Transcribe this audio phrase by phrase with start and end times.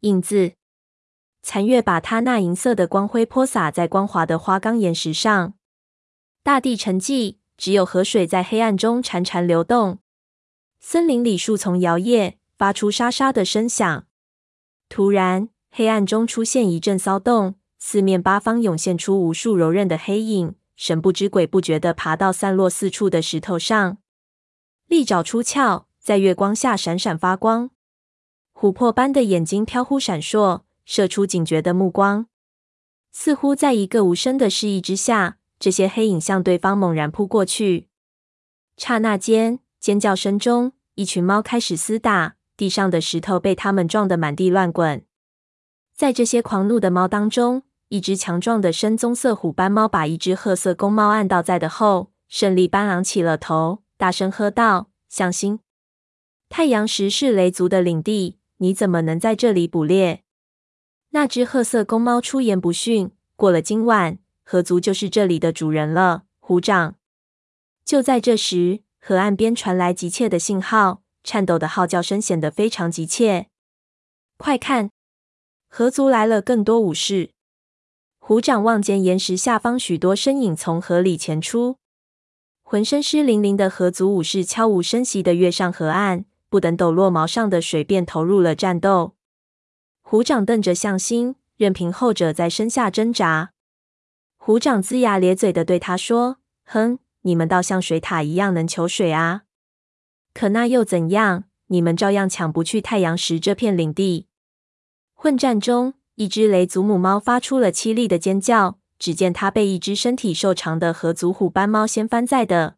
[0.00, 0.52] 印字。
[1.42, 5.54] 残月把它那银色的光辉泼洒在光滑的花岗岩石上，
[6.42, 9.98] 大地沉寂，只有河水在黑暗中潺潺流动。
[10.78, 14.06] 森林里树丛摇曳，发出沙沙的声响。
[14.88, 23.98] 突然，黑暗中出现一阵骚动，四面八方涌现出无数柔韧的黑影，神不知鬼不觉地爬到散落四处的石头上，
[24.86, 27.70] 利爪出鞘，在月光下闪闪发光，
[28.60, 30.62] 琥珀般的眼睛飘忽闪烁。
[30.84, 32.26] 射出警觉的目光，
[33.12, 37.86] 似乎在一个无声的示意之下，这些黑影向对方猛然扑过去。
[38.76, 45.04] 刹那间，尖叫声中，一群猫开始厮打，地上的石头被它们撞得满地乱滚。
[45.94, 55.60] 在这些狂怒的猫当中，一只强壮的深棕色虎斑猫把一只褐色公猫按倒在的后，胜利般昂起了头，大声喝道：“向心，
[56.48, 60.22] 太阳石是雷族的领地，你怎么能在这里捕猎？”
[61.12, 66.94] 那只褐色公猫出言不逊：“过了今晚，河族就是这里的主人了。”虎掌。
[67.84, 73.48] 就在这时，河岸边传来急切的信号，颤抖的号叫声显得非常急切。
[74.36, 74.90] 快看，
[75.68, 77.30] 河族来了，更多武士！
[78.18, 81.78] 虎掌望见岩石下方许多身影从河里潜出，
[82.62, 89.14] 浑身湿淋淋的河族武士悄无声息地跃上河岸，不等抖落毛上的水，便投入了战斗。
[90.02, 93.52] 虎掌瞪着向心，任凭后者在身下挣扎。
[94.36, 99.42] 虎掌龇牙咧嘴的对他说：“哼，你们倒像水獭一样能求水啊！
[100.34, 101.44] 可那又怎样？
[101.68, 104.26] 你们照样抢不去太阳石这片领地。”
[105.14, 108.78] 混战中，一只雷祖母猫发出了凄厉的尖叫。
[108.98, 112.74] 只见它被一只身体瘦长的河族虎斑猫掀翻在地，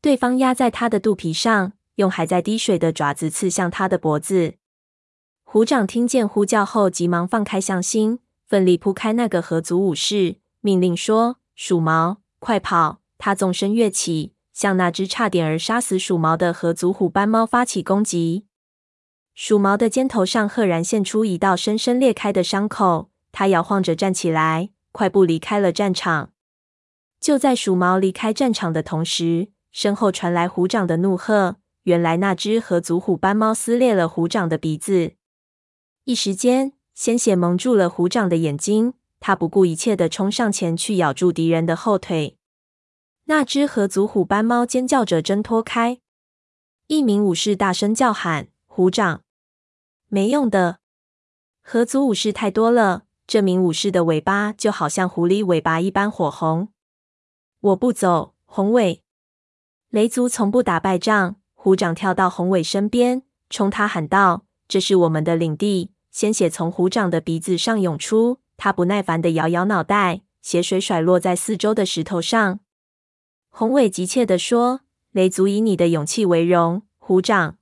[0.00, 4.54] 对方压在它的肚皮上，用还在滴水的爪子刺向它的脖子。
[5.44, 18.44] 虎掌听见呼叫后，急忙放开向心，奋力扑开那个河族武士，命令说：“鼠毛，快跑！”他纵身跃起，向那只差点儿杀死鼠毛的河族虎斑猫发起攻击。
[19.34, 26.32] 鼠毛的肩头上赫然现出一道深深裂开的伤口，他摇晃着站起来，快步离开了战场。
[27.20, 31.56] 就在鼠毛离开战场的同时，身后传来虎掌的怒喝。
[31.86, 35.12] 原来那只河族虎斑猫撕裂了虎掌的鼻子。
[36.02, 38.94] 一时间，鲜血蒙住了虎掌的眼睛。
[39.20, 42.36] 他不顾一切地冲上前去咬住敌人的后腿。
[43.24, 46.00] 那只河族虎斑猫尖叫着挣脱开。
[46.88, 49.22] 一名武士大声叫喊：“虎掌！”
[50.08, 50.80] 没用的，
[51.62, 53.04] 河族武士太多了。
[53.28, 56.68] 这名武士的尾巴就好像狐狸尾巴一般火红。
[57.60, 59.02] 我不走，宏伟。
[59.90, 61.36] 雷族从不打败仗。
[61.66, 72.60] 虎掌跳到宏伟身边，冲他喊道：“这是我们的领地。”鲜血从虎掌的鼻子上涌出，他不耐烦地摇摇脑袋，血水甩落在四周的石头上。
[73.48, 77.56] 宏伟急切地说：“雷族以你的勇气为荣，虎掌。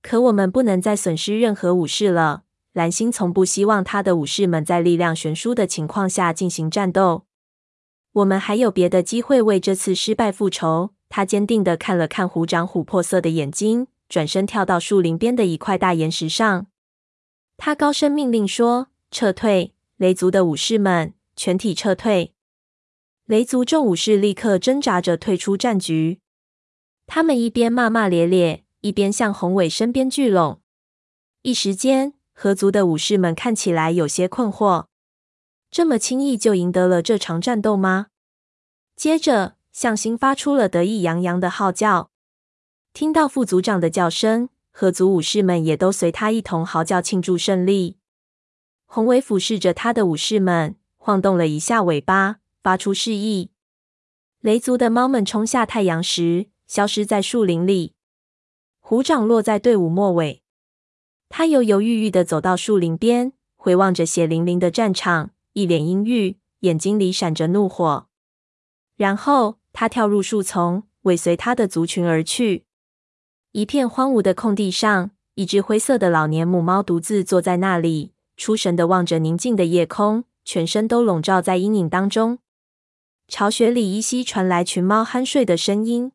[0.00, 2.44] 可我们不能再损失任何武士了。
[2.72, 7.26] 蓝星从不希望他的武士们在力量悬殊的情况下进行战斗。
[8.12, 16.66] 我们还有别的机会为这次失败复仇。”他坚定的看了看虎掌琥珀色的眼睛，转身跳到树林边的一块大岩石上。
[17.56, 19.74] 他高声命令说：“撤退！
[19.96, 22.32] 雷族的武士们，全体撤退！”
[23.26, 26.20] 雷族众武士立刻挣扎着退出战局。
[27.06, 30.62] 他们一边骂骂咧咧，一边向宏伟身边聚拢。
[31.42, 34.86] 一时间，合族的武士们看起来有些困惑：
[35.70, 38.06] 这么轻易就赢得了这场战斗吗？
[38.96, 42.10] 接着，向心发出了得意洋洋的号叫。
[42.92, 44.48] 听到副族长的叫声。
[44.72, 47.96] 合族武士们也都随他一同嚎叫庆祝胜利。
[48.86, 53.50] 宏伟俯视着他的武士们，晃动了一下尾巴，发出示意。
[54.40, 57.94] 雷族的猫们冲下太阳石，消失在树林里。
[58.80, 60.42] 虎掌落在队伍末尾，
[61.28, 68.08] 他犹犹豫豫地走到树林边，回望着血淋淋的战场，一脸阴郁，眼睛里闪着怒火。
[68.96, 72.64] 然后他跳入树丛，尾随他的族群而去。
[73.52, 82.40] 一片荒芜的空地上，一只灰色的老年母猫独自坐在那里，出神的望着宁静的夜空，全身都笼罩在阴影当中。
[83.28, 86.10] 巢穴里依稀传来群猫酣睡的声音。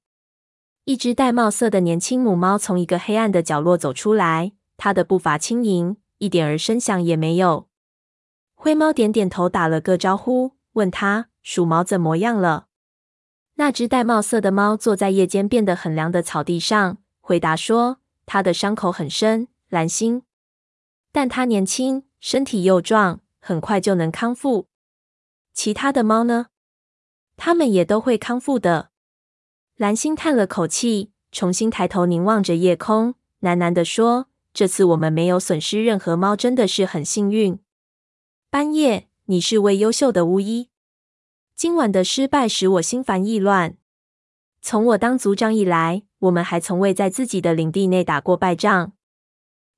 [0.83, 7.69] 一只玳瑁色的年轻母猫从一个黑暗的角落走出来，它的步伐轻盈，一点儿声响也没有。
[8.55, 12.65] 灰猫点点头，打了个招呼，问他：“鼠毛怎么样了？”
[13.55, 16.97] 那只玳瑁色的猫坐在夜间变得很凉的草地上。
[17.21, 20.23] 回答说：“它的伤口很深，蓝星。
[21.11, 24.67] 但它年轻，身体又壮，很快就能康复。
[25.53, 26.47] 其他的猫呢？
[27.37, 28.89] 它们也都会康复的。
[29.77, 37.59] 蓝星叹了口气，重新抬头凝望着夜空，喃喃地说：“这次我们没有损失任何猫，真的是很幸运。”
[38.51, 40.69] 斑夜，你是位优秀的巫医。
[41.55, 43.77] 今晚的失败使我心烦意乱。
[44.61, 48.93] 从我当族长以来，我们还从未在自己的领地内打过败仗。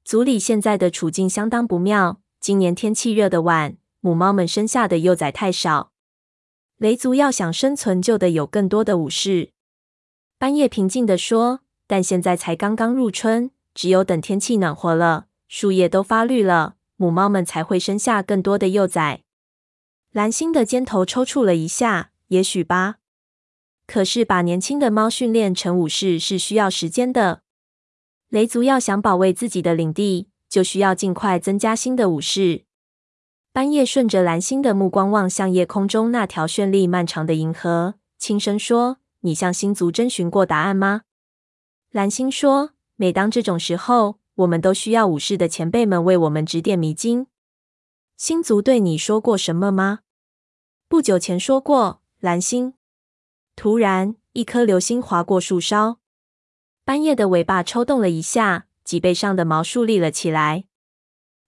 [0.03, 2.21] 族里现在的处境相当不妙。
[2.39, 5.91] 今年天气热得晚，母猫们生下的幼崽太少。
[6.77, 9.49] 雷族要想生存，就得有更多的武士。
[10.37, 19.23] 班叶平静地说：“但现在才刚刚入春，只有等天气暖和了，树叶都发绿了，母猫们才会生下更多的幼崽。”
[20.15, 22.99] 蓝星的肩头抽搐了一下，也许吧。
[23.85, 27.41] 可是把年轻的猫训练成武士是需要时间的。
[28.29, 32.63] 雷族要想保卫自己的领地，就需要尽快增加新的武士。
[33.51, 41.01] 斑叶顺着蓝星的目光望向夜空中那条绚丽漫长的银河，轻声说：“你向星族征询过答案吗？”
[41.91, 47.27] 蓝星说：“每当这种时候，我们都需要武士的前辈们为我们指点迷津。”
[48.15, 49.99] 星族对你说过什么吗？
[50.87, 52.01] 不久前说过。
[52.19, 52.75] 蓝星。
[53.55, 55.97] 突然，一颗流星划过树梢，
[56.83, 60.65] 斑叶的尾巴抽动了一下，脊背上的毛竖立了起来。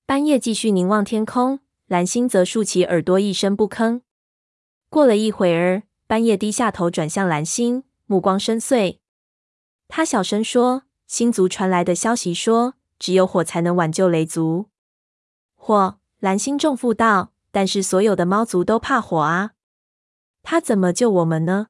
[0.05, 1.59] 斑叶继续凝望天空。
[1.85, 4.01] 蓝星则竖起耳朵，一声不吭。
[4.89, 8.97] 过了一会儿，斑叶低下头转向蓝星，目光深邃。
[9.87, 14.65] 他小声说：“星族传来的消息说，只有火才能挽救雷族。”
[15.55, 19.51] 火，蓝星重复道：“但是所有的猫族都怕火啊！
[20.43, 21.67] 他怎么救我们呢？”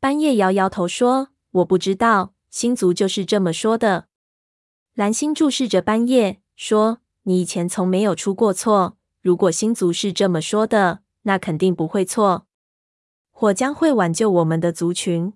[0.00, 4.08] 斑叶摇摇头说：“我不知道，星族就是这么说的。”
[4.94, 12.46] 蓝星注视着斑叶说：“你以前从没有出过错。”如果星族是这么说的，那肯定不会错。
[13.30, 15.32] 火将会挽救我们的族群。